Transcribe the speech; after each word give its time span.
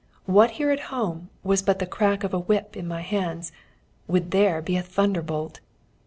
What 0.25 0.49
here 0.57 0.71
at 0.71 0.79
home 0.89 1.29
was 1.43 1.61
but 1.61 1.77
the 1.77 1.85
crack 1.85 2.23
of 2.23 2.33
a 2.33 2.39
whip 2.39 2.75
in 2.75 2.87
my 2.87 3.01
hands, 3.01 3.51
would 4.07 4.31
there 4.31 4.59
be 4.59 4.75
a 4.75 4.81
thunderbolt! 4.81 5.59